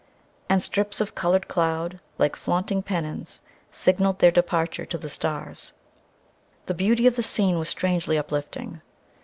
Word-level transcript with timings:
And 0.49 0.63
strips 0.63 0.99
of 0.99 1.13
colored 1.13 1.47
cloud, 1.47 1.99
like 2.17 2.35
flaunting 2.35 2.81
pennons, 2.81 3.39
signaled 3.69 4.17
their 4.17 4.31
departure 4.31 4.83
to 4.83 4.97
the 4.97 5.09
stars.... 5.09 5.73
The 6.65 6.73
beauty 6.73 7.05
of 7.05 7.17
the 7.17 7.21
scene 7.21 7.59
was 7.59 7.69
strangely 7.69 8.17
uplifting. 8.17 8.81